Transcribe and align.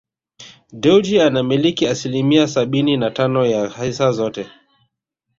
Dewji 0.73 1.21
anamiliki 1.21 1.87
asilimia 1.87 2.47
sabini 2.47 2.97
na 2.97 3.11
tano 3.11 3.45
ya 3.45 3.69
hisa 3.69 4.11
zote 4.11 4.47